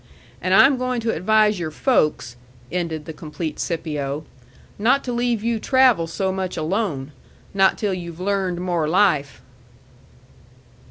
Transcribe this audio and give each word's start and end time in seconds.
And 0.41 0.55
I 0.55 0.65
am 0.65 0.77
goin' 0.79 0.99
to 1.01 1.13
advise 1.13 1.59
your 1.59 1.69
folks," 1.69 2.35
ended 2.71 3.05
the 3.05 3.13
complete 3.13 3.59
Scipio, 3.59 4.25
"not 4.79 5.03
to 5.03 5.13
leave 5.13 5.43
you 5.43 5.59
travel 5.59 6.07
so 6.07 6.31
much 6.31 6.57
alone 6.57 7.11
not 7.53 7.77
till 7.77 7.93
you've 7.93 8.19
learned 8.19 8.59
more 8.61 8.87
life." 8.89 9.43